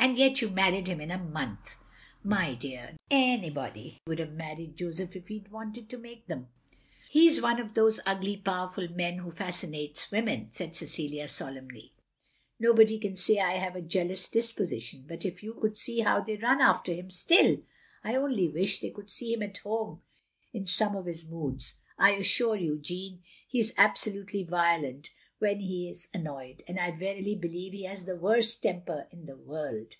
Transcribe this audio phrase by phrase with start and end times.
[0.00, 1.70] "And yet you married him in a month!""
[2.22, 6.46] My dear, anybody wotdd have married Joseph if he 'd wanted to make them.
[7.10, 11.94] He 's one of those ugly powerful men who fascinate women," said Cecilia solemnly."
[12.60, 16.36] Nobody can say I have a jealous disposition, but if you could see how they
[16.36, 17.60] run after him still!
[18.04, 20.00] I only wish they could see him at home
[20.52, 21.80] in some of his moods.
[21.98, 26.34] I assure you, Jeanne, he is absolutely violent when he is an OF GROSVENOR SQUARE
[26.66, 29.94] 177 noyed, and I verily believe he has the worst temper in the world.